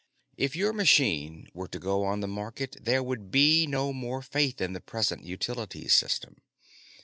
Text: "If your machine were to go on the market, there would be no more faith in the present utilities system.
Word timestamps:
"If 0.35 0.55
your 0.55 0.73
machine 0.73 1.47
were 1.53 1.67
to 1.67 1.77
go 1.77 2.05
on 2.05 2.21
the 2.21 2.27
market, 2.27 2.75
there 2.81 3.03
would 3.03 3.29
be 3.29 3.67
no 3.67 3.93
more 3.93 4.23
faith 4.23 4.59
in 4.59 4.73
the 4.73 4.81
present 4.81 5.25
utilities 5.25 5.93
system. 5.93 6.41